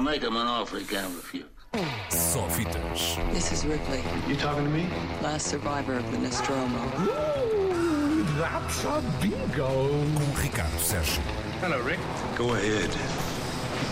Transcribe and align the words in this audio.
I 0.00 0.02
make 0.02 0.22
him 0.22 0.34
an 0.36 0.46
offer 0.46 0.78
he 0.78 0.86
can't 0.86 1.14
refuse. 1.14 1.44
Só 2.08 2.48
fitas. 2.48 3.18
This 3.34 3.52
is 3.52 3.64
Ripley, 3.66 4.00
You 4.26 4.34
talking 4.36 4.64
to 4.64 4.70
me? 4.70 4.88
last 5.22 5.48
survivor 5.48 5.98
of 5.98 6.10
the 6.10 6.16
Nostromo. 6.16 6.78
That's 8.38 8.82
a 8.86 9.02
bingo. 9.20 9.68
Com 10.16 10.40
Ricardo 10.40 10.78
Sérgio. 10.78 11.22
Hello, 11.60 11.78
Rick. 11.84 12.00
Go 12.38 12.54
ahead. 12.54 12.88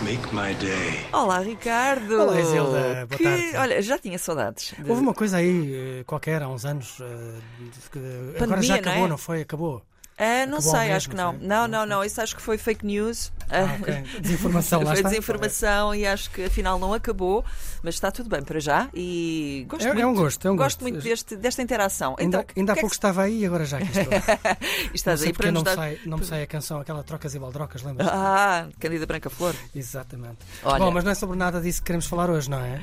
Make 0.03 0.33
my 0.33 0.55
day. 0.55 1.05
Olá, 1.13 1.41
Ricardo! 1.41 2.19
Olá, 2.21 2.39
Isilda. 2.41 3.05
Boa 3.05 3.17
que... 3.17 3.23
tarde. 3.23 3.55
Olha, 3.57 3.81
já 3.83 3.99
tinha 3.99 4.17
saudades. 4.17 4.73
de- 4.79 4.89
Houve 4.89 5.01
uma 5.03 5.13
coisa 5.13 5.37
aí, 5.37 5.99
eh, 5.99 6.03
qualquer, 6.05 6.41
há 6.41 6.47
uns 6.47 6.65
anos, 6.65 6.97
eh, 7.01 7.39
de 7.61 7.89
que 7.91 7.99
agora 7.99 8.39
Pandemia, 8.39 8.63
já 8.67 8.73
não 8.75 8.79
acabou, 8.81 9.05
é? 9.05 9.09
não 9.09 9.17
foi? 9.17 9.41
Acabou. 9.41 9.83
Ah, 10.19 10.45
não 10.45 10.59
sei, 10.59 10.79
mesmo, 10.81 10.95
acho 10.95 11.09
que 11.09 11.15
não. 11.15 11.33
Não, 11.33 11.65
não, 11.67 11.85
não. 11.85 12.03
Isso 12.03 12.21
acho 12.21 12.35
que 12.35 12.41
foi 12.41 12.57
fake 12.57 12.85
news. 12.85 13.31
Ah, 13.49 13.77
ok. 13.79 14.03
Desinformação, 14.21 14.83
lá 14.83 14.93
foi 14.93 15.01
desinformação 15.03 15.95
e 15.95 16.05
acho 16.05 16.29
que 16.29 16.43
afinal 16.43 16.77
não 16.77 16.93
acabou, 16.93 17.43
mas 17.81 17.95
está 17.95 18.11
tudo 18.11 18.29
bem 18.29 18.43
para 18.43 18.59
já 18.59 18.89
e 18.93 19.65
gosto 19.67 19.87
É- 19.87 19.89
é 19.89 19.93
muito, 19.93 20.07
um 20.09 20.13
gosto, 20.13 20.47
é 20.47 20.51
um 20.51 20.55
gosto 20.55 20.79
gosto. 20.81 20.81
muito 20.93 21.03
deste, 21.03 21.35
desta 21.35 21.61
interação. 21.61 22.15
Ainda, 22.19 22.39
então, 22.41 22.53
ainda 22.55 22.73
há 22.73 22.75
que 22.75 22.79
é 22.79 22.81
pouco 22.81 22.93
estava 22.93 23.23
aí 23.23 23.39
e 23.39 23.45
agora 23.45 23.65
já 23.65 23.77
aqui 23.77 23.87
estou. 23.87 24.05
que 24.91 24.95
estás 24.95 25.21
não 25.21 25.27
aí 25.27 25.33
para 25.33 25.45
não, 25.47 25.53
nos 25.53 25.61
me 25.63 25.65
dar. 25.65 25.75
sai, 25.75 25.99
não 26.05 26.17
me 26.17 26.25
sai 26.25 26.43
a 26.43 26.47
canção, 26.47 26.79
aquela 26.81 27.01
Trocas 27.01 27.33
e 27.33 27.39
Baldrocas, 27.39 27.81
lembras? 27.81 28.07
Ah, 28.11 28.67
Candida 28.79 29.05
Branca 29.05 29.29
Flor. 29.29 29.55
Exatamente. 29.73 30.37
Olha. 30.63 30.79
Bom, 30.83 30.91
mas 30.91 31.03
não 31.03 31.11
é 31.11 31.15
sobre 31.15 31.37
nada 31.37 31.59
disso 31.61 31.79
que 31.81 31.85
queremos 31.85 32.05
falar 32.05 32.29
hoje, 32.29 32.49
não 32.49 32.59
é? 32.59 32.81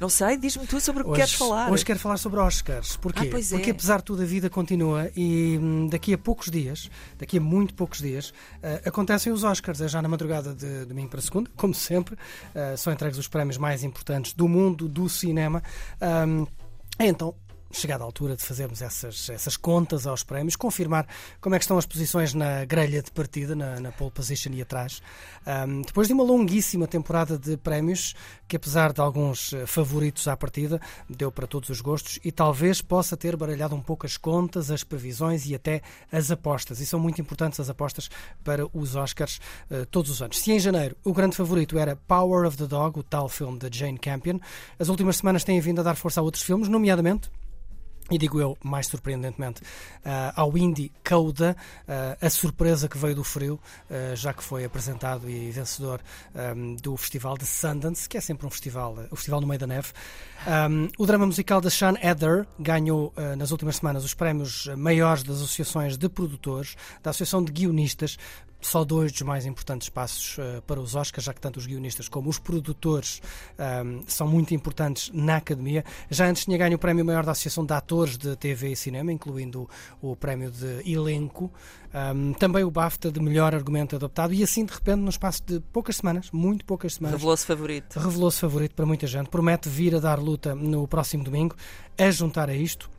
Não 0.00 0.08
sei, 0.08 0.36
diz-me 0.36 0.66
tu 0.66 0.80
sobre 0.80 1.02
o 1.02 1.06
que 1.06 1.16
queres 1.16 1.32
falar. 1.32 1.70
Hoje 1.72 1.84
quero 1.84 1.98
falar 1.98 2.16
sobre 2.18 2.38
Oscars. 2.38 2.96
Porquê? 2.96 3.30
Ah, 3.32 3.38
é. 3.38 3.44
Porque 3.50 3.70
apesar 3.70 3.98
de 3.98 4.04
tudo 4.04 4.22
a 4.22 4.24
vida 4.24 4.48
continua 4.48 5.10
e 5.16 5.58
hum, 5.60 5.88
daqui 5.88 6.14
a 6.14 6.18
poucos 6.18 6.50
dias, 6.50 6.88
daqui 7.18 7.38
a 7.38 7.40
muito 7.40 7.74
poucos 7.74 7.98
dias, 7.98 8.32
eh, 8.62 8.82
acontecem 8.84 9.32
os 9.32 9.42
Oscars. 9.42 9.80
É 9.80 9.88
já 9.88 10.00
na 10.00 10.08
madrugada 10.08 10.54
de 10.54 10.84
domingo 10.84 11.08
para 11.08 11.20
segunda, 11.20 11.50
como 11.56 11.74
sempre. 11.74 12.16
eh, 12.54 12.76
são 12.76 12.92
entregues 12.92 13.18
os 13.18 13.26
prémios 13.26 13.58
mais 13.58 13.82
importantes 13.82 14.32
do 14.32 14.46
mundo 14.46 14.88
do 14.88 15.08
cinema. 15.08 15.62
Hum, 16.00 16.46
então, 17.00 17.34
chegada 17.70 18.02
a 18.02 18.06
altura 18.06 18.34
de 18.36 18.42
fazermos 18.42 18.80
essas, 18.82 19.28
essas 19.28 19.56
contas 19.56 20.06
aos 20.06 20.22
prémios, 20.22 20.56
confirmar 20.56 21.06
como 21.40 21.54
é 21.54 21.58
que 21.58 21.64
estão 21.64 21.78
as 21.78 21.86
posições 21.86 22.34
na 22.34 22.64
grelha 22.64 23.02
de 23.02 23.10
partida, 23.10 23.54
na, 23.54 23.78
na 23.80 23.92
pole 23.92 24.10
position 24.10 24.52
e 24.52 24.62
atrás. 24.62 25.02
Ahm, 25.46 25.82
depois 25.82 26.08
de 26.08 26.14
uma 26.14 26.24
longuíssima 26.24 26.86
temporada 26.86 27.38
de 27.38 27.56
prémios, 27.56 28.14
que 28.46 28.56
apesar 28.56 28.92
de 28.92 29.00
alguns 29.00 29.52
eh, 29.52 29.66
favoritos 29.66 30.26
à 30.28 30.36
partida, 30.36 30.80
deu 31.08 31.30
para 31.30 31.46
todos 31.46 31.68
os 31.68 31.80
gostos 31.80 32.18
e 32.24 32.32
talvez 32.32 32.80
possa 32.80 33.16
ter 33.16 33.36
baralhado 33.36 33.74
um 33.74 33.82
pouco 33.82 34.06
as 34.06 34.16
contas, 34.16 34.70
as 34.70 34.82
previsões 34.82 35.46
e 35.46 35.54
até 35.54 35.82
as 36.10 36.30
apostas. 36.30 36.80
E 36.80 36.86
são 36.86 36.98
muito 36.98 37.20
importantes 37.20 37.60
as 37.60 37.68
apostas 37.68 38.08
para 38.42 38.66
os 38.72 38.96
Oscars 38.96 39.40
eh, 39.70 39.84
todos 39.90 40.10
os 40.10 40.22
anos. 40.22 40.38
Se 40.38 40.50
em 40.52 40.58
janeiro 40.58 40.96
o 41.04 41.12
grande 41.12 41.36
favorito 41.36 41.78
era 41.78 41.96
Power 41.96 42.46
of 42.46 42.56
the 42.56 42.66
Dog, 42.66 42.98
o 42.98 43.02
tal 43.02 43.28
filme 43.28 43.58
de 43.58 43.76
Jane 43.76 43.98
Campion, 43.98 44.38
as 44.78 44.88
últimas 44.88 45.18
semanas 45.18 45.44
têm 45.44 45.60
vindo 45.60 45.80
a 45.80 45.84
dar 45.84 45.94
força 45.94 46.20
a 46.20 46.22
outros 46.22 46.42
filmes, 46.42 46.68
nomeadamente 46.68 47.30
e 48.10 48.16
digo 48.16 48.40
eu, 48.40 48.56
mais 48.62 48.86
surpreendentemente, 48.86 49.60
ah, 50.04 50.32
ao 50.34 50.56
indie 50.56 50.90
Coda, 51.06 51.56
ah, 51.86 52.16
a 52.20 52.30
surpresa 52.30 52.88
que 52.88 52.96
veio 52.96 53.14
do 53.14 53.24
frio, 53.24 53.60
ah, 53.90 54.14
já 54.14 54.32
que 54.32 54.42
foi 54.42 54.64
apresentado 54.64 55.28
e 55.28 55.50
vencedor 55.50 56.00
ahm, 56.34 56.76
do 56.76 56.96
Festival 56.96 57.36
de 57.36 57.44
Sundance, 57.44 58.08
que 58.08 58.16
é 58.16 58.20
sempre 58.20 58.46
um 58.46 58.50
festival, 58.50 58.96
o 59.10 59.16
festival 59.16 59.40
no 59.40 59.46
meio 59.46 59.60
da 59.60 59.66
neve. 59.66 59.88
Ahm, 60.46 60.88
o 60.96 61.06
drama 61.06 61.26
musical 61.26 61.60
de 61.60 61.70
Sean 61.70 61.94
Eder 62.02 62.46
ganhou 62.58 63.12
nas 63.36 63.50
últimas 63.50 63.76
semanas 63.76 64.04
os 64.04 64.14
prémios 64.14 64.68
maiores 64.76 65.22
das 65.22 65.36
associações 65.36 65.96
de 65.96 66.08
produtores, 66.08 66.76
da 67.02 67.10
Associação 67.10 67.44
de 67.44 67.52
Guionistas, 67.52 68.16
só 68.60 68.84
dois 68.84 69.12
dos 69.12 69.22
mais 69.22 69.46
importantes 69.46 69.88
passos 69.88 70.36
eh, 70.38 70.60
para 70.66 70.80
os 70.80 70.94
Oscars, 70.94 71.24
já 71.24 71.32
que 71.32 71.40
tanto 71.40 71.58
os 71.58 71.66
guionistas 71.66 72.08
como 72.08 72.28
os 72.28 72.38
produtores 72.38 73.20
ahm, 73.58 74.00
são 74.06 74.26
muito 74.26 74.54
importantes 74.54 75.10
na 75.14 75.36
academia. 75.36 75.84
Já 76.10 76.26
antes 76.26 76.44
tinha 76.44 76.58
ganho 76.58 76.76
o 76.76 76.78
prémio 76.78 77.04
maior 77.04 77.24
da 77.24 77.32
Associação 77.32 77.64
de 77.64 77.72
Atores 77.72 78.18
de 78.18 78.34
TV 78.36 78.72
e 78.72 78.76
Cinema, 78.76 79.12
incluindo 79.12 79.68
o, 80.02 80.12
o 80.12 80.16
prémio 80.16 80.50
de 80.50 80.90
elenco, 80.90 81.52
ahm, 81.94 82.32
também 82.32 82.64
o 82.64 82.70
BAFTA 82.70 83.12
de 83.12 83.20
melhor 83.20 83.54
argumento 83.54 83.94
adaptado, 83.96 84.34
e 84.34 84.42
assim 84.42 84.64
de 84.64 84.72
repente, 84.72 85.00
no 85.00 85.10
espaço 85.10 85.42
de 85.46 85.60
poucas 85.72 85.96
semanas, 85.96 86.30
muito 86.32 86.64
poucas 86.64 86.94
semanas, 86.94 87.18
Revelou-se 87.18 87.46
favorito. 87.46 87.98
revelou-se 87.98 88.40
favorito 88.40 88.74
para 88.74 88.86
muita 88.86 89.06
gente. 89.06 89.28
Promete 89.28 89.68
vir 89.68 89.94
a 89.94 90.00
dar 90.00 90.18
luta 90.18 90.54
no 90.54 90.86
próximo 90.88 91.22
domingo. 91.24 91.54
A 91.96 92.10
juntar 92.10 92.48
a 92.50 92.54
isto, 92.54 92.90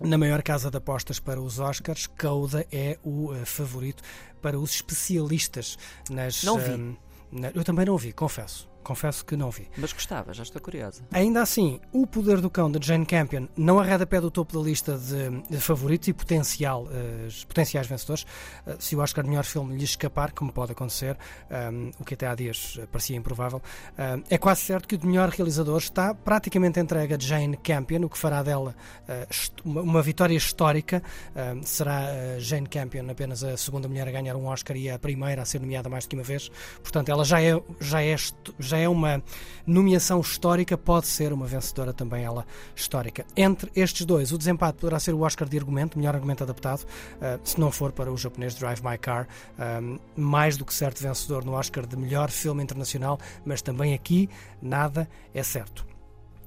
na 0.00 0.18
maior 0.18 0.42
casa 0.42 0.70
de 0.70 0.76
apostas 0.76 1.18
para 1.18 1.40
os 1.40 1.58
Oscars, 1.58 2.06
Coda 2.06 2.66
é 2.70 2.98
o 3.02 3.32
eh, 3.34 3.44
favorito 3.44 4.02
para 4.42 4.58
os 4.58 4.72
especialistas 4.74 5.78
nas. 6.10 6.42
Não 6.44 6.58
vi. 6.58 6.70
ehm, 6.72 6.94
na- 7.32 7.50
eu 7.54 7.64
também 7.64 7.86
não 7.86 7.96
vi, 7.96 8.12
confesso. 8.12 8.68
Confesso 8.86 9.24
que 9.24 9.36
não 9.36 9.50
vi. 9.50 9.68
Mas 9.76 9.92
gostava, 9.92 10.32
já 10.32 10.44
estou 10.44 10.62
curiosa. 10.62 11.02
Ainda 11.10 11.42
assim, 11.42 11.80
O 11.92 12.06
Poder 12.06 12.40
do 12.40 12.48
Cão 12.48 12.70
de 12.70 12.86
Jane 12.86 13.04
Campion 13.04 13.48
não 13.56 13.80
arreda 13.80 14.06
pé 14.06 14.20
do 14.20 14.30
topo 14.30 14.56
da 14.56 14.64
lista 14.64 14.96
de, 14.96 15.58
favoritos 15.58 16.06
e 16.06 16.12
potencial, 16.12 16.86
eh, 16.92 17.26
potenciais 17.48 17.88
vencedores. 17.88 18.24
Eh, 18.64 18.76
se 18.78 18.94
o 18.94 19.00
Oscar 19.00 19.26
melhor 19.26 19.42
filme 19.44 19.76
lhe 19.76 19.82
escapar, 19.82 20.30
como 20.30 20.52
pode 20.52 20.70
acontecer, 20.70 21.18
um, 21.72 21.90
o 21.98 22.04
que 22.04 22.14
até 22.14 22.28
há 22.28 22.34
dias 22.36 22.76
eh, 22.78 22.86
parecia 22.86 23.16
improvável, 23.16 23.60
um, 23.98 24.22
é 24.30 24.38
quase 24.38 24.60
certo 24.60 24.86
que 24.86 24.94
o 24.94 24.98
de 24.98 25.06
melhor 25.06 25.30
realizador 25.30 25.78
está 25.78 26.14
praticamente 26.14 26.78
entregue 26.78 27.14
a 27.14 27.18
Jane 27.18 27.56
Campion, 27.56 28.04
o 28.04 28.08
que 28.08 28.16
fará 28.16 28.40
dela 28.44 28.72
eh, 29.08 29.26
hist- 29.28 29.60
uma, 29.64 29.80
uma 29.82 30.02
vitória 30.02 30.36
histórica. 30.36 31.02
Um, 31.34 31.60
será 31.64 32.02
eh, 32.04 32.36
Jane 32.38 32.68
Campion 32.68 33.10
apenas 33.10 33.42
a 33.42 33.56
segunda 33.56 33.88
mulher 33.88 34.06
a 34.06 34.12
ganhar 34.12 34.36
um 34.36 34.46
Oscar 34.46 34.76
e 34.76 34.88
a 34.88 34.96
primeira 34.96 35.42
a 35.42 35.44
ser 35.44 35.60
nomeada 35.60 35.88
mais 35.88 36.04
do 36.04 36.10
que 36.10 36.14
uma 36.14 36.22
vez. 36.22 36.48
Portanto, 36.82 37.08
ela 37.08 37.24
já 37.24 37.42
é, 37.42 37.60
já 37.80 38.00
é, 38.00 38.14
hist- 38.14 38.36
já 38.76 38.78
é 38.78 38.88
uma 38.88 39.22
nomeação 39.66 40.20
histórica, 40.20 40.76
pode 40.76 41.06
ser 41.06 41.32
uma 41.32 41.46
vencedora 41.46 41.92
também 41.92 42.24
ela 42.24 42.46
histórica. 42.74 43.24
Entre 43.36 43.70
estes 43.74 44.04
dois, 44.04 44.32
o 44.32 44.38
desempate 44.38 44.78
poderá 44.78 45.00
ser 45.00 45.14
o 45.14 45.22
Oscar 45.22 45.48
de 45.48 45.58
argumento, 45.58 45.98
melhor 45.98 46.14
argumento 46.14 46.42
adaptado, 46.42 46.82
uh, 46.82 47.40
se 47.42 47.58
não 47.58 47.72
for 47.72 47.90
para 47.92 48.12
o 48.12 48.16
japonês 48.16 48.54
Drive 48.54 48.82
My 48.82 48.98
Car, 48.98 49.26
um, 49.58 49.98
mais 50.16 50.56
do 50.56 50.64
que 50.64 50.74
certo 50.74 51.02
vencedor 51.02 51.44
no 51.44 51.52
Oscar 51.52 51.86
de 51.86 51.96
melhor 51.96 52.30
filme 52.30 52.62
internacional, 52.62 53.18
mas 53.44 53.62
também 53.62 53.94
aqui 53.94 54.28
nada 54.60 55.08
é 55.34 55.42
certo. 55.42 55.95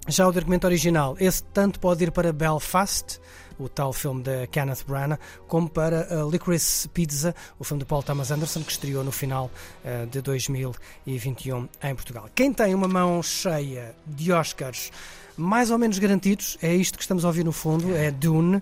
Já 0.09 0.28
o 0.28 0.31
de 0.31 0.40
argumento 0.40 0.66
original, 0.66 1.16
esse 1.20 1.44
tanto 1.44 1.80
pode 1.80 2.03
ir 2.03 2.12
para 2.12 2.34
Belfast, 2.34 3.20
o 3.59 3.70
tal 3.70 3.94
filme 3.94 4.24
de 4.24 4.47
Kenneth 4.47 4.84
Branagh, 4.88 5.20
como 5.47 5.70
para 5.70 6.08
uh, 6.09 6.28
Licorice 6.28 6.90
Pizza, 6.90 7.36
o 7.59 7.64
filme 7.64 7.84
de 7.84 7.86
Paul 7.86 8.02
Thomas 8.02 8.31
Anderson, 8.31 8.64
que 8.64 8.72
estreou 8.72 9.03
no 9.03 9.12
final 9.12 9.52
uh, 9.86 10.08
de 10.08 10.19
2021 10.19 11.69
em 11.84 11.94
Portugal. 11.94 12.28
Quem 12.34 12.52
tem 12.52 12.74
uma 12.74 12.88
mão 12.88 13.22
cheia 13.22 13.96
de 14.08 14.31
Oscars 14.31 14.92
mais 15.40 15.72
ou 15.72 15.78
menos 15.78 15.98
garantidos, 15.98 16.58
é 16.62 16.76
isto 16.76 16.98
que 16.98 17.04
estamos 17.04 17.24
a 17.24 17.28
ouvir 17.28 17.46
no 17.46 17.52
fundo, 17.54 17.96
é 17.96 18.12
Dune, 18.12 18.62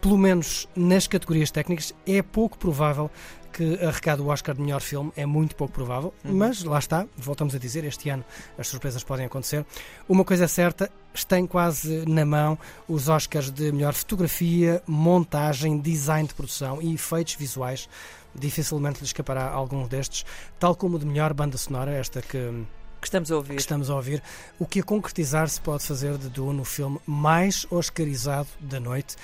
pelo 0.00 0.16
menos 0.16 0.66
nas 0.74 1.06
categorias 1.06 1.50
técnicas, 1.50 1.94
é 2.06 2.22
pouco 2.22 2.56
provável 2.56 3.10
que 3.52 3.74
arrecade 3.84 4.22
o 4.22 4.28
Oscar 4.28 4.54
de 4.54 4.60
melhor 4.60 4.80
filme, 4.80 5.12
é 5.16 5.26
muito 5.26 5.56
pouco 5.56 5.74
provável, 5.74 6.14
mas 6.24 6.62
lá 6.62 6.78
está, 6.78 7.06
voltamos 7.16 7.54
a 7.54 7.58
dizer, 7.58 7.84
este 7.84 8.08
ano 8.08 8.24
as 8.56 8.68
surpresas 8.68 9.02
podem 9.04 9.26
acontecer. 9.26 9.66
Uma 10.08 10.24
coisa 10.24 10.44
é 10.44 10.48
certa, 10.48 10.90
tem 11.26 11.46
quase 11.46 12.04
na 12.08 12.24
mão 12.24 12.58
os 12.86 13.08
Oscars 13.08 13.50
de 13.50 13.72
melhor 13.72 13.92
fotografia, 13.92 14.82
montagem, 14.86 15.78
design 15.78 16.28
de 16.28 16.34
produção 16.34 16.80
e 16.80 16.94
efeitos 16.94 17.34
visuais. 17.34 17.88
Dificilmente 18.34 19.00
lhe 19.00 19.06
escapará 19.06 19.50
algum 19.50 19.86
destes, 19.88 20.24
tal 20.58 20.76
como 20.76 20.96
o 20.96 20.98
de 20.98 21.06
melhor 21.06 21.34
banda 21.34 21.58
sonora, 21.58 21.90
esta 21.90 22.22
que 22.22 22.64
Que 23.00 23.06
estamos 23.06 23.30
a 23.30 23.36
ouvir. 23.36 23.54
que 23.54 23.60
estamos 23.60 23.90
a 23.90 23.94
ouvir, 23.94 24.22
o 24.58 24.66
que 24.66 24.80
a 24.80 24.82
concretizar 24.82 25.48
se 25.48 25.60
pode 25.60 25.84
fazer 25.84 26.18
de 26.18 26.28
Dune 26.28 26.60
o 26.60 26.64
filme 26.64 26.98
mais 27.06 27.66
oscarizado 27.70 28.48
da 28.60 28.80
noite. 28.80 29.16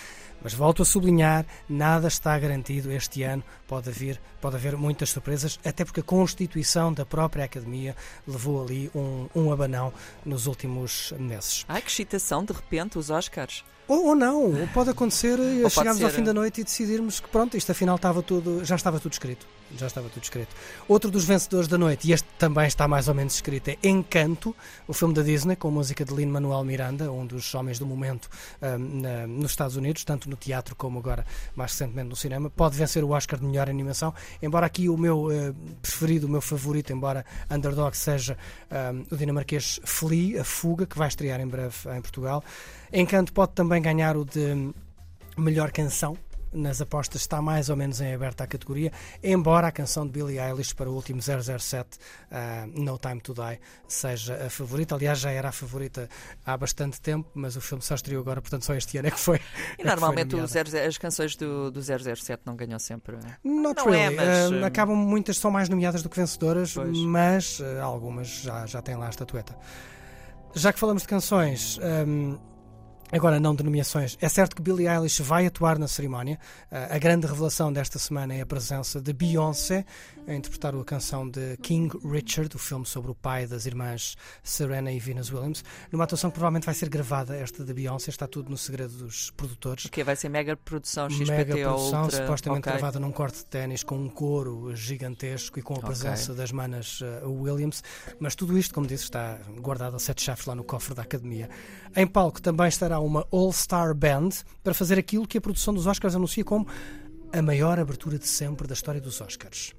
Mas 0.45 0.53
volto 0.55 0.83
a 0.83 0.85
sublinhar, 0.85 1.45
nada 1.69 2.07
está 2.07 2.39
garantido 2.39 2.93
este 2.93 3.23
ano, 3.23 3.43
pode 3.67 3.89
haver, 3.89 4.21
pode 4.41 4.57
haver 4.57 4.77
muitas 4.77 5.09
surpresas, 5.11 5.59
até 5.65 5.85
porque 5.85 6.01
a 6.01 6.03
constituição 6.03 6.93
da 6.93 7.07
própria 7.07 7.45
Academia 7.47 7.97
levou 8.29 8.63
ali 8.63 8.91
um, 8.95 9.27
um 9.35 9.51
abanão 9.51 9.91
nos 10.25 10.47
últimos 10.47 11.13
meses. 11.19 11.65
Ai, 11.67 11.81
que 11.81 11.91
excitação, 11.91 12.45
de 12.45 12.53
repente, 12.53 12.99
os 12.99 13.09
Oscars. 13.11 13.65
Ou, 13.89 14.09
ou 14.09 14.15
não, 14.15 14.61
ou 14.61 14.67
pode 14.69 14.89
acontecer 14.91 15.39
e 15.39 15.61
pode 15.63 15.75
chegarmos 15.75 16.03
ao 16.03 16.09
fim 16.11 16.23
da 16.23 16.33
noite 16.33 16.61
e 16.61 16.65
decidirmos 16.65 17.21
que 17.21 17.29
pronto, 17.29 17.55
isto 17.57 17.71
afinal 17.73 17.97
estava 17.97 18.23
tudo, 18.23 18.65
já 18.65 18.77
estava 18.77 18.99
tudo 19.01 19.13
escrito. 19.13 19.47
Já 19.77 19.87
estava 19.89 20.09
tudo 20.09 20.23
escrito. 20.23 20.55
Outro 20.87 21.11
dos 21.11 21.25
vencedores 21.25 21.67
da 21.67 21.77
noite, 21.77 22.07
e 22.09 22.13
este 22.13 22.29
também 22.39 22.67
está 22.67 22.87
mais 22.87 23.09
ou 23.09 23.15
menos 23.15 23.35
escrito, 23.35 23.69
é 23.69 23.79
Encanto, 23.83 24.55
o 24.87 24.93
filme 24.93 25.13
da 25.15 25.23
Disney, 25.23 25.57
com 25.57 25.71
música 25.71 26.05
de 26.05 26.15
Lin-Manuel 26.15 26.63
Miranda, 26.65 27.11
um 27.11 27.27
dos 27.27 27.53
homens 27.55 27.79
do 27.79 27.85
momento 27.87 28.29
ahm, 28.63 28.79
na- 29.03 29.27
nos 29.27 29.51
Estados 29.51 29.75
Unidos, 29.77 30.05
tanto 30.05 30.31
no 30.31 30.34
teatro 30.37 30.75
como 30.77 30.99
agora 30.99 31.25
mais 31.55 31.73
recentemente 31.73 32.09
no 32.09 32.17
cinema. 32.17 32.51
Pode 32.51 32.77
vencer 32.77 33.03
o 33.05 33.11
Oscar 33.11 33.39
de 33.39 33.45
melhor 33.45 33.69
animação, 33.69 34.15
embora 34.43 34.67
aqui 34.67 34.89
o 34.89 34.97
meu 34.97 35.31
eh, 35.31 35.53
preferido, 35.81 36.27
o 36.27 36.31
meu 36.31 36.41
favorito, 36.41 36.93
embora 36.93 37.25
underdog, 37.51 37.97
seja 37.97 38.37
ahm, 38.71 39.05
o 39.11 39.17
dinamarquês 39.17 39.81
Flea, 39.85 40.41
a 40.41 40.45
Fuga, 40.45 40.87
que 40.87 40.97
vai 40.99 41.09
estrear 41.09 41.41
em 41.41 41.47
breve 41.47 41.75
em 41.97 42.01
Portugal. 42.01 42.43
Encanto 42.93 43.33
pode 43.33 43.53
também 43.53 43.81
ganhar 43.81 44.17
o 44.17 44.25
de 44.25 44.73
melhor 45.37 45.71
canção. 45.71 46.17
Nas 46.55 46.81
apostas 46.81 47.21
está 47.23 47.43
mais 47.43 47.69
ou 47.69 47.77
menos 47.77 48.01
em 48.01 48.15
aberta 48.15 48.45
a 48.45 48.47
categoria, 48.47 48.93
embora 49.23 49.67
a 49.67 49.73
canção 49.73 50.07
de 50.07 50.13
Billie 50.13 50.39
Eilish 50.39 50.75
para 50.75 50.89
o 50.89 50.95
último 50.95 51.21
007, 51.21 51.99
ah, 52.31 52.67
No 52.75 52.99
Time 52.99 53.21
to 53.21 53.35
Die, 53.35 53.59
seja 53.89 54.47
a 54.47 54.51
favorita. 54.51 54.95
Aliás, 54.95 55.19
já 55.19 55.31
era 55.31 55.49
a 55.49 55.53
favorita 55.53 56.09
há 56.47 56.57
bastante 56.57 57.01
tempo, 57.01 57.29
mas 57.35 57.57
o 57.57 57.61
filme 57.61 57.83
só 57.83 57.95
estreou 57.95 58.21
agora, 58.23 58.41
portanto 58.41 58.65
só 58.65 58.75
este 58.75 58.97
ano 58.99 59.09
é 59.09 59.11
que 59.11 59.19
foi. 59.21 59.37
é 59.79 59.83
E 59.83 59.85
normalmente 59.85 60.31
foi 60.31 60.41
o 60.41 60.43
nomeada. 60.43 60.71
00 60.71 60.87
as 60.89 60.99
canções 60.99 61.37
do, 61.37 61.71
do 61.71 61.81
007 61.83 62.43
não 62.47 62.55
ganham 62.57 62.79
sempre. 62.79 63.17
Not 63.43 63.85
Não 63.85 63.93
é, 63.93 64.09
really. 64.09 64.17
mas, 64.17 64.29
Ah, 64.29 64.49
hum, 64.57 64.65
acabam 64.65 64.97
muitas, 64.97 65.39
são 65.39 65.51
mais 65.51 65.69
nomeadas 65.69 66.03
do 66.03 66.09
que 66.09 66.17
vencedoras, 66.17 66.73
Pois. 66.75 66.97
mas 66.99 67.61
ah, 67.61 67.83
algumas 67.83 68.29
já, 68.29 68.65
já 68.67 68.81
têm 68.81 68.97
lá 68.97 69.07
a 69.07 69.11
estatueta. 69.11 69.57
Já 70.55 70.73
que 70.73 70.79
falamos 70.79 71.03
de 71.03 71.09
canções, 71.09 71.79
hum, 72.07 72.39
agora 73.13 73.39
não 73.39 73.55
de 73.55 73.63
nomeações, 73.63 74.17
é 74.21 74.29
certo 74.29 74.57
que 74.57 74.63
Billie 74.63 74.89
Eilish 74.89 75.23
vai 75.23 75.47
atuar 75.47 75.79
na 75.79 75.89
cerimónia. 75.89 76.39
Ah, 76.71 76.97
a 76.97 76.99
grande 76.99 77.27
revelação 77.27 77.73
desta 77.73 77.99
semana 77.99 78.35
é 78.35 78.41
a 78.41 78.47
presença 78.47 79.01
de 79.01 79.13
Beyoncé 79.13 79.85
a 80.27 80.35
interpretar 80.35 80.75
a 80.75 80.85
canção 80.85 81.29
de 81.29 81.57
King 81.59 81.97
Richard, 82.05 82.55
o 82.57 82.59
filme 82.59 82.87
sobre 82.87 83.11
o 83.11 83.15
pai 83.15 83.47
das 83.47 83.67
irmãs 83.67 84.17
Serena 84.43 84.91
e 84.91 84.99
Venus 84.99 85.31
Williams, 85.31 85.63
numa 85.93 86.05
atuação 86.05 86.31
que 86.31 86.35
provavelmente 86.35 86.65
vai 86.65 86.75
ser 86.75 86.89
gravada, 86.89 87.37
esta 87.37 87.65
de 87.65 87.75
Beyoncé, 87.75 88.11
está 88.11 88.27
tudo 88.27 88.51
no 88.51 88.57
segredo 88.57 88.95
dos 88.97 89.31
produtores. 89.31 89.85
O 89.85 89.91
que 89.91 90.03
vai 90.03 90.17
ser 90.17 90.29
mega 90.29 90.57
produção 90.57 91.11
XPTO 91.11 91.27
Mega 91.27 91.57
produção, 91.57 92.11
supostamente 92.11 92.61
ok. 92.61 92.73
gravada 92.73 92.99
num 92.99 93.13
corte 93.13 93.39
de 93.39 93.47
ténis 93.47 93.83
com 93.83 93.97
um 93.97 94.09
coro 94.09 94.75
gigantesco 94.75 95.59
e 95.59 95.63
com 95.63 95.75
a 95.75 95.81
presença 95.81 96.35
das 96.35 96.51
manas 96.53 97.01
uh, 97.01 97.31
Williams. 97.31 97.83
Mas 98.19 98.35
tudo 98.35 98.57
isto, 98.57 98.75
como 98.75 98.87
disse, 98.87 99.05
está 99.05 99.39
guardado 99.61 99.97
a 99.97 99.99
sete 99.99 100.23
chaves 100.23 100.47
lá 100.47 100.55
no 100.55 100.65
cofre 100.65 100.95
da 100.95 101.03
academia. 101.03 101.49
Em 101.97 102.07
palco 102.07 102.41
também 102.41 102.69
estará 102.69 102.94
uma 103.01 103.27
All-Star 103.31 103.95
Band 103.95 104.31
para 104.63 104.75
fazer 104.75 104.99
aquilo 104.99 105.27
que 105.27 105.39
a 105.39 105.41
produção 105.41 105.73
dos 105.75 105.87
Oscars 105.87 106.15
anuncia 106.15 106.45
como 106.45 106.67
a 107.33 107.43
maior 107.43 107.79
abertura 107.79 108.19
de 108.19 108.27
sempre 108.29 108.67
da 108.67 108.75
história 108.75 109.01
dos 109.01 109.21
Oscars. 109.21 109.73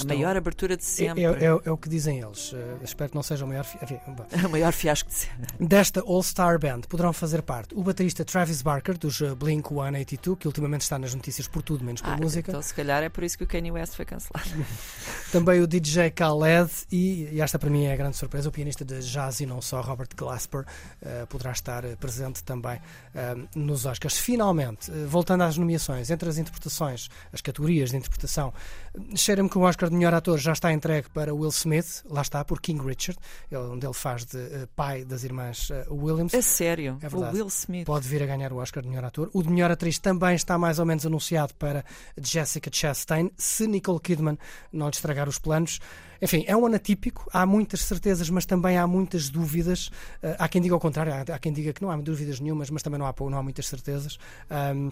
A 0.00 0.04
maior 0.04 0.36
abertura 0.36 0.76
de 0.76 0.82
É, 0.82 0.86
sempre. 0.86 1.24
é- 1.24 1.44
é- 1.44 1.60
é 1.64 1.70
o 1.72 1.76
que 1.76 1.88
dizem 1.88 2.20
eles. 2.20 2.52
Uh, 2.52 2.56
espero 2.84 3.10
que 3.10 3.16
não 3.16 3.22
seja 3.22 3.44
o 3.44 3.48
maior. 3.48 3.64
fi-. 3.64 3.78
O 4.46 4.50
maior 4.50 4.72
fiasco 4.72 5.08
de 5.08 5.14
sempre. 5.16 5.47
Desta 5.60 6.00
All-Star 6.06 6.56
Band 6.58 6.82
poderão 6.88 7.12
fazer 7.12 7.42
parte 7.42 7.74
o 7.74 7.82
baterista 7.82 8.24
Travis 8.24 8.62
Barker, 8.62 8.96
dos 8.96 9.20
uh, 9.20 9.34
Blink 9.34 9.68
182, 9.68 10.38
que 10.38 10.46
ultimamente 10.46 10.82
está 10.82 10.98
nas 11.00 11.12
notícias 11.12 11.48
por 11.48 11.62
tudo, 11.62 11.84
menos 11.84 12.00
por 12.00 12.12
Ah, 12.12 12.16
música. 12.16 12.52
Então, 12.52 12.62
se 12.62 12.72
calhar 12.72 13.02
é 13.02 13.08
por 13.08 13.24
isso 13.24 13.36
que 13.36 13.42
o 13.42 13.46
Kanye 13.46 13.72
West 13.72 13.94
foi 13.96 14.04
cancelado. 14.04 14.48
Também 15.32 15.60
o 15.60 15.66
DJ 15.66 16.10
Khaled 16.10 16.70
e, 16.92 17.24
e 17.32 17.40
esta 17.40 17.58
para 17.58 17.68
mim 17.70 17.86
é 17.86 17.92
a 17.92 17.96
grande 17.96 18.16
surpresa, 18.16 18.48
o 18.48 18.52
pianista 18.52 18.84
de 18.84 19.00
jazz 19.00 19.40
e 19.40 19.46
não 19.46 19.60
só, 19.60 19.80
Robert 19.80 20.08
Glasper, 20.16 20.64
eh, 21.02 21.26
poderá 21.26 21.50
estar 21.50 21.84
eh, 21.84 21.96
presente 21.96 22.42
também 22.44 22.80
eh, 23.14 23.34
nos 23.56 23.84
Oscars. 23.84 24.16
Finalmente, 24.16 24.90
eh, 24.92 25.06
voltando 25.06 25.42
às 25.42 25.58
nomeações, 25.58 26.08
entre 26.08 26.28
as 26.28 26.38
interpretações, 26.38 27.08
as 27.32 27.40
categorias 27.40 27.90
de 27.90 27.96
interpretação, 27.96 28.54
eh, 28.94 29.16
cheira-me 29.16 29.50
que 29.50 29.58
o 29.58 29.62
Oscar 29.62 29.90
de 29.90 29.96
melhor 29.96 30.14
ator 30.14 30.38
já 30.38 30.52
está 30.52 30.72
entregue 30.72 31.08
para 31.10 31.34
Will 31.34 31.50
Smith, 31.50 32.04
lá 32.08 32.22
está, 32.22 32.44
por 32.44 32.60
King 32.60 32.80
Richard, 32.86 33.18
ele- 33.50 33.60
onde 33.60 33.84
ele 33.84 33.92
faz 33.94 34.24
de 34.24 34.38
eh, 34.38 34.68
pai 34.76 35.04
das 35.04 35.24
irmãs 35.24 35.47
eh, 35.70 35.86
Williams. 35.90 36.34
A 36.34 36.42
sério. 36.42 36.98
É 37.00 37.06
o 37.06 37.10
verdade. 37.10 37.36
Will 37.36 37.46
Smith. 37.48 37.86
Pode 37.86 38.08
vir 38.08 38.22
a 38.22 38.26
ganhar 38.26 38.52
o 38.52 38.56
Oscar 38.56 38.82
de 38.82 38.88
melhor 38.88 39.04
ator. 39.04 39.30
O 39.32 39.42
de 39.42 39.50
melhor 39.50 39.70
atriz 39.70 39.98
também 39.98 40.34
está 40.34 40.58
mais 40.58 40.78
ou 40.78 40.86
menos 40.86 41.04
anunciado 41.04 41.54
para 41.54 41.84
Jessica 42.20 42.70
Chastain, 42.72 43.30
se 43.36 43.66
Nicole 43.66 44.00
Kidman 44.00 44.38
não 44.72 44.86
lhe 44.86 44.94
estragar 44.94 45.28
os 45.28 45.38
planos. 45.38 45.80
Enfim, 46.20 46.44
é 46.46 46.56
um 46.56 46.66
ano 46.66 46.76
atípico, 46.76 47.28
há 47.32 47.46
muitas 47.46 47.82
certezas, 47.82 48.28
mas 48.28 48.44
também 48.44 48.76
há 48.76 48.86
muitas 48.86 49.28
dúvidas. 49.28 49.90
Ah, 50.22 50.36
há 50.40 50.48
quem 50.48 50.60
diga 50.60 50.74
ao 50.74 50.80
contrário, 50.80 51.12
há, 51.12 51.34
há 51.34 51.38
quem 51.38 51.52
diga 51.52 51.72
que 51.72 51.80
não 51.82 51.90
há 51.90 51.96
dúvidas 51.96 52.40
nenhumas, 52.40 52.70
mas 52.70 52.82
também 52.82 52.98
não 52.98 53.06
há, 53.06 53.14
não 53.18 53.38
há 53.38 53.42
muitas 53.42 53.66
certezas. 53.66 54.18
Ahm, 54.50 54.90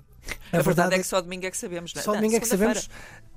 A 0.52 0.62
verdade 0.62 0.94
é 0.94 0.98
que 0.98 1.04
só 1.04 1.20
domingo 1.20 1.46
é 1.46 1.50
que 1.50 1.56
sabemos, 1.56 1.92
não 1.94 2.00
é? 2.00 2.04
só 2.04 2.12
Não, 2.12 2.18
domingo 2.20 2.36
é 2.36 2.40
que 2.40 2.48
sabemos. 2.48 2.88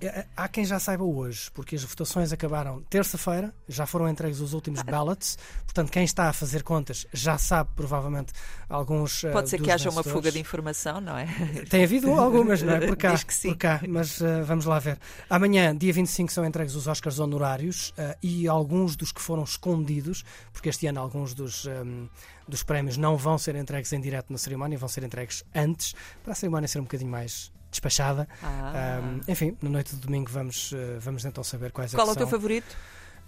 É, 0.01 0.25
Há 0.35 0.47
quem 0.47 0.63
já 0.63 0.79
saiba 0.79 1.03
hoje, 1.03 1.51
porque 1.51 1.75
as 1.75 1.83
votações 1.83 2.31
acabaram 2.31 2.81
terça-feira, 2.89 3.53
já 3.67 3.85
foram 3.85 4.07
entregues 4.07 4.39
os 4.39 4.53
últimos 4.53 4.81
ballots, 4.81 5.37
portanto, 5.65 5.91
quem 5.91 6.03
está 6.03 6.29
a 6.29 6.33
fazer 6.33 6.63
contas 6.63 7.05
já 7.11 7.37
sabe 7.37 7.69
provavelmente 7.75 8.31
alguns. 8.69 9.23
Pode 9.33 9.49
ser 9.49 9.59
que 9.59 9.71
haja 9.71 9.89
uma 9.89 10.03
fuga 10.03 10.31
de 10.31 10.39
informação, 10.39 11.01
não 11.01 11.17
é? 11.17 11.25
Tem 11.69 11.83
havido 11.83 12.11
algumas, 12.13 12.61
não 12.61 12.73
é? 12.73 12.87
Por 12.87 12.95
cá, 12.97 13.13
Diz 13.13 13.23
que 13.23 13.33
sim. 13.33 13.49
por 13.49 13.57
cá 13.57 13.81
mas 13.87 14.21
ah, 14.21 14.43
vamos 14.43 14.65
lá 14.65 14.79
ver. 14.79 14.97
Amanhã, 15.29 15.75
dia 15.75 15.91
25, 15.91 16.31
são 16.31 16.45
entregues 16.45 16.75
os 16.75 16.87
Oscars 16.87 17.19
honorários 17.19 17.78
ah, 17.97 18.15
e 18.21 18.47
alguns 18.47 18.95
dos 18.95 19.11
que 19.11 19.21
foram 19.21 19.43
escondidos, 19.43 20.23
porque 20.53 20.69
este 20.69 20.87
ano 20.87 20.99
alguns 20.99 21.33
dos, 21.33 21.65
ahm, 21.67 22.07
dos 22.47 22.63
prémios 22.63 22.97
não 22.97 23.17
vão 23.17 23.37
ser 23.37 23.55
entregues 23.55 23.91
em 23.93 24.01
direto 24.01 24.31
na 24.31 24.37
cerimónia, 24.37 24.77
vão 24.77 24.89
ser 24.89 25.03
entregues 25.03 25.43
antes, 25.53 25.93
para 26.23 26.33
a 26.33 26.35
cerimónia 26.35 26.67
ser 26.67 26.79
um 26.79 26.83
bocadinho 26.83 27.11
mais 27.11 27.51
despachada. 27.71 28.27
Ah. 28.41 28.99
Ahm, 29.01 29.21
enfim, 29.27 29.55
na 29.61 29.69
noite 29.69 29.95
de 29.95 30.01
domingo 30.01 30.29
vamos, 30.31 30.73
ah, 30.73 30.99
vamos 30.99 31.25
então 31.25 31.43
saber 31.43 31.71
quais 31.71 31.93
Qual 31.93 32.07
é 32.07 32.09
é 32.09 32.13
o 32.13 32.15
teu 32.15 32.27
favorito? 32.27 32.75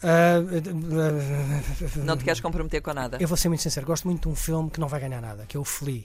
Ah, 0.03 0.37
Não 2.03 2.17
te 2.17 2.23
queres 2.23 2.39
comprometer 2.39 2.81
com 2.81 2.93
nada? 2.93 3.17
eu 3.19 3.27
vou 3.27 3.37
ser 3.37 3.49
muito 3.49 3.61
sincero, 3.61 3.85
gosto 3.85 4.07
muito 4.07 4.23
de 4.23 4.29
um 4.29 4.35
filme 4.35 4.69
que 4.69 4.79
não 4.79 4.87
vai 4.87 4.99
ganhar 4.99 5.21
nada, 5.21 5.45
que 5.45 5.55
é 5.55 5.59
o 5.59 5.63
Flea. 5.63 6.03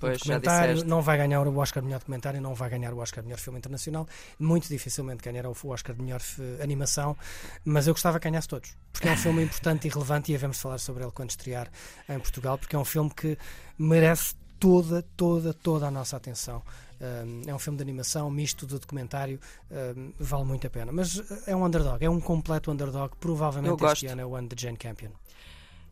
Pois, 0.00 0.18
documentário 0.18 0.84
não 0.84 1.02
vai 1.02 1.18
ganhar 1.18 1.46
o 1.46 1.58
Oscar 1.58 1.82
de 1.82 1.86
melhor 1.86 2.00
documentário, 2.00 2.40
não 2.40 2.54
vai 2.54 2.70
ganhar 2.70 2.92
o 2.92 2.98
Oscar 2.98 3.22
de 3.22 3.28
melhor 3.28 3.38
filme 3.38 3.58
internacional, 3.58 4.08
muito 4.38 4.68
dificilmente 4.68 5.22
ganhará 5.22 5.48
o 5.48 5.68
Oscar 5.68 5.94
de 5.94 6.02
melhor 6.02 6.20
eh, 6.38 6.62
animação, 6.62 7.16
mas 7.64 7.86
eu 7.86 7.92
gostava 7.92 8.18
que 8.18 8.28
ganhasse 8.28 8.48
todos, 8.48 8.74
porque 8.92 9.08
é 9.08 9.12
um 9.12 9.16
filme 9.16 9.42
importante 9.44 9.86
e 9.86 9.90
relevante 9.90 10.32
e 10.32 10.34
havemos 10.34 10.56
de 10.56 10.62
falar 10.62 10.78
sobre 10.78 11.04
ele 11.04 11.12
quando 11.12 11.30
estrear 11.30 11.70
em 12.08 12.18
Portugal, 12.18 12.56
porque 12.56 12.74
é 12.74 12.78
um 12.78 12.84
filme 12.84 13.10
que 13.10 13.36
merece 13.78 14.34
toda, 14.58 15.02
toda, 15.16 15.54
toda 15.54 15.86
a 15.86 15.90
nossa 15.90 16.16
atenção. 16.16 16.62
Um, 17.00 17.42
é 17.46 17.54
um 17.54 17.58
filme 17.58 17.78
de 17.78 17.82
animação, 17.82 18.30
misto 18.30 18.66
de 18.66 18.78
documentário, 18.78 19.40
um, 19.70 20.12
vale 20.18 20.44
muito 20.44 20.66
a 20.66 20.70
pena. 20.70 20.92
Mas 20.92 21.22
é 21.46 21.56
um 21.56 21.64
underdog, 21.64 22.04
é 22.04 22.10
um 22.10 22.20
completo 22.20 22.70
underdog. 22.70 23.16
Provavelmente 23.18 23.82
este 23.84 24.06
ano 24.06 24.20
é 24.20 24.26
o 24.26 24.36
ano 24.36 24.48
de 24.48 24.62
Jane 24.62 24.76
Campion. 24.76 25.10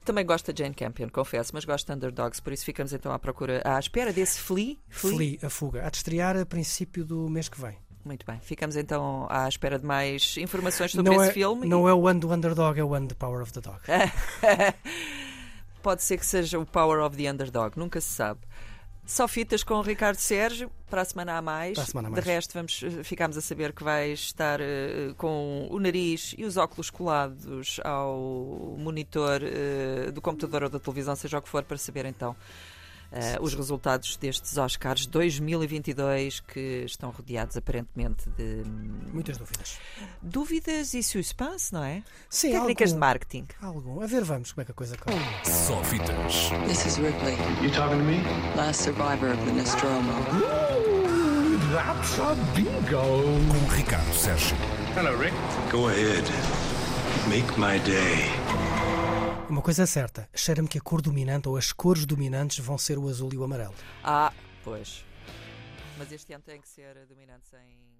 Também 0.08 0.24
gosto 0.24 0.54
de 0.54 0.62
Jane 0.62 0.74
Campion, 0.74 1.10
confesso, 1.10 1.50
mas 1.52 1.66
gosto 1.66 1.86
de 1.86 1.92
Underdogs, 1.92 2.40
por 2.40 2.50
isso 2.50 2.64
ficamos 2.64 2.94
então 2.94 3.12
à 3.12 3.18
procura, 3.18 3.60
à 3.62 3.78
espera 3.78 4.10
desse 4.10 4.40
Flea. 4.40 4.78
Flea, 4.88 5.36
a 5.42 5.50
fuga, 5.50 5.86
há 5.86 5.90
de 5.90 5.98
estrear 5.98 6.34
a 6.34 6.46
princípio 6.46 7.04
do 7.04 7.28
mês 7.28 7.46
que 7.46 7.60
vem. 7.60 7.76
Muito 8.06 8.24
bem, 8.24 8.40
ficamos 8.40 8.74
então 8.74 9.26
à 9.28 9.46
espera 9.46 9.78
de 9.78 9.84
mais 9.84 10.38
informações 10.38 10.92
sobre 10.92 11.12
não 11.12 11.20
esse 11.20 11.28
é, 11.28 11.34
filme. 11.34 11.68
Não 11.68 11.86
é 11.86 11.92
o 11.92 12.08
ano 12.08 12.20
do 12.20 12.32
underdog, 12.32 12.80
é 12.80 12.82
o 12.82 12.94
ano 12.94 13.06
de 13.06 13.14
Power 13.14 13.42
of 13.42 13.52
the 13.52 13.60
Dog. 13.60 13.80
Pode 15.82 16.02
ser 16.02 16.16
que 16.16 16.24
seja 16.24 16.58
o 16.58 16.64
Power 16.64 17.04
of 17.04 17.14
the 17.14 17.30
Underdog, 17.30 17.78
nunca 17.78 18.00
se 18.00 18.08
sabe. 18.08 18.40
Só 19.08 19.26
fitas 19.26 19.64
com 19.64 19.72
o 19.72 19.80
Ricardo 19.80 20.18
Sérgio, 20.18 20.70
para 20.90 21.00
a 21.00 21.04
semana 21.04 21.38
a 21.38 21.42
mais. 21.42 21.72
Para 21.72 21.82
a 21.82 21.86
semana 21.86 22.08
De 22.08 22.14
mais. 22.14 22.26
resto, 22.26 22.52
vamos, 22.52 22.82
eh, 22.82 23.02
ficamos 23.02 23.38
a 23.38 23.40
saber 23.40 23.72
que 23.72 23.82
vai 23.82 24.10
estar 24.12 24.60
eh, 24.60 25.14
com 25.16 25.66
o 25.70 25.80
nariz 25.80 26.34
e 26.36 26.44
os 26.44 26.58
óculos 26.58 26.90
colados 26.90 27.80
ao 27.82 28.76
monitor 28.78 29.40
eh, 29.42 30.10
do 30.10 30.20
computador 30.20 30.64
ou 30.64 30.68
da 30.68 30.78
televisão, 30.78 31.16
seja 31.16 31.38
o 31.38 31.42
que 31.42 31.48
for, 31.48 31.62
para 31.62 31.78
saber 31.78 32.04
então 32.04 32.36
eh, 33.12 33.36
os 33.40 33.54
resultados 33.54 34.16
destes 34.16 34.56
Oscars 34.58 35.06
2022 35.06 36.40
que 36.40 36.84
estão 36.84 37.10
rodeados 37.10 37.56
aparentemente 37.56 38.28
de 38.36 38.62
hum, 38.66 38.90
Muitas 39.12 39.36
dúvidas. 39.38 39.78
dúvidas 40.22 40.94
e 40.94 41.02
suspense, 41.02 41.72
não 41.72 41.82
é? 41.84 42.02
Sim, 42.28 42.52
Técnicas 42.52 42.90
de 42.90 42.94
algum, 42.94 43.00
marketing. 43.06 43.46
algum. 43.62 44.00
A 44.02 44.06
ver, 44.06 44.24
vamos 44.24 44.52
como 44.52 44.62
é 44.62 44.64
que 44.64 44.70
a 44.72 44.74
coisa 44.74 44.96
corre. 44.96 45.16
Só 45.44 45.82
fitas. 45.84 46.50
This 46.66 46.84
is 46.86 46.96
Ripley, 46.98 47.36
You 47.62 47.70
talking 47.72 47.98
to 47.98 48.04
me? 48.04 48.22
last 48.56 48.82
survivor 48.82 49.30
of 49.32 49.44
the 49.44 49.52
Nostromo. 49.52 50.12
Ooh, 50.34 51.72
that's 51.72 52.18
a 52.18 52.34
bingo. 52.54 52.98
Com 53.48 53.74
Ricardo 53.74 54.12
Sérgio. 54.14 54.56
Hello, 54.96 55.16
Rick. 55.16 55.34
Go 55.70 55.88
ahead. 55.88 56.24
Make 57.28 57.58
my 57.58 57.78
day. 57.80 58.77
Uma 59.48 59.62
coisa 59.62 59.84
é 59.84 59.86
certa, 59.86 60.28
cheira-me 60.34 60.68
que 60.68 60.76
a 60.76 60.80
cor 60.80 61.00
dominante 61.00 61.48
ou 61.48 61.56
as 61.56 61.72
cores 61.72 62.04
dominantes 62.04 62.58
vão 62.58 62.76
ser 62.76 62.98
o 62.98 63.08
azul 63.08 63.32
e 63.32 63.38
o 63.38 63.44
amarelo. 63.44 63.74
Ah, 64.04 64.30
pois. 64.62 65.06
Mas 65.96 66.12
este 66.12 66.34
ano 66.34 66.44
tem 66.44 66.60
que 66.60 66.68
ser 66.68 67.06
dominantes 67.06 67.50
em, 67.54 67.97